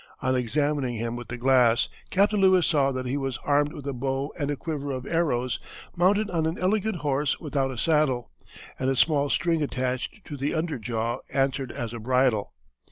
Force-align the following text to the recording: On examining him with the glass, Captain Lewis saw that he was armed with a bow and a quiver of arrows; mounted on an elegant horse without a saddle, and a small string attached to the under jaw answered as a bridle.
On 0.19 0.33
examining 0.35 0.95
him 0.95 1.15
with 1.15 1.27
the 1.27 1.37
glass, 1.37 1.87
Captain 2.09 2.41
Lewis 2.41 2.65
saw 2.65 2.91
that 2.91 3.05
he 3.05 3.17
was 3.17 3.37
armed 3.45 3.71
with 3.71 3.85
a 3.85 3.93
bow 3.93 4.33
and 4.35 4.49
a 4.49 4.55
quiver 4.55 4.89
of 4.89 5.05
arrows; 5.05 5.59
mounted 5.95 6.27
on 6.31 6.47
an 6.47 6.57
elegant 6.57 6.95
horse 6.95 7.39
without 7.39 7.69
a 7.69 7.77
saddle, 7.77 8.31
and 8.79 8.89
a 8.89 8.95
small 8.95 9.29
string 9.29 9.61
attached 9.61 10.25
to 10.25 10.37
the 10.37 10.55
under 10.55 10.79
jaw 10.79 11.19
answered 11.29 11.71
as 11.71 11.93
a 11.93 11.99
bridle. 11.99 12.51